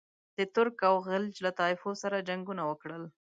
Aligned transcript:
د 0.37 0.39
ترک 0.55 0.79
او 0.89 0.95
خلج 1.07 1.35
له 1.45 1.51
طایفو 1.59 1.91
سره 2.03 2.25
جنګونه 2.29 2.63
وکړل. 2.65 3.03